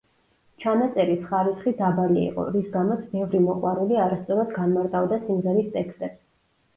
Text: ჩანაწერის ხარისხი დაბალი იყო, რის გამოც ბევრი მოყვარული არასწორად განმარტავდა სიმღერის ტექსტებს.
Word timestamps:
ჩანაწერის 0.61 1.25
ხარისხი 1.25 1.73
დაბალი 1.81 2.23
იყო, 2.29 2.45
რის 2.55 2.65
გამოც 2.75 3.03
ბევრი 3.11 3.41
მოყვარული 3.43 3.99
არასწორად 4.05 4.49
განმარტავდა 4.57 5.21
სიმღერის 5.27 5.69
ტექსტებს. 5.77 6.19